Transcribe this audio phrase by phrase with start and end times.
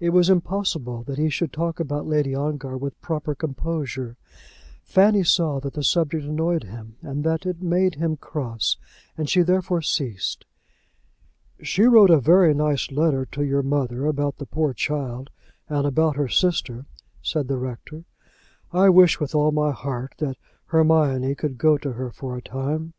[0.00, 4.16] It was impossible that he should talk about Lady Ongar with proper composure.
[4.82, 8.76] Fanny saw that the subject annoyed him and that it made him cross,
[9.16, 10.44] and she therefore ceased.
[11.62, 15.30] "She wrote a very nice letter to your mother about the poor child,
[15.68, 16.86] and about her sister,"
[17.22, 18.02] said the rector.
[18.72, 22.94] "I wish with all my heart that Hermione could go to her for a time."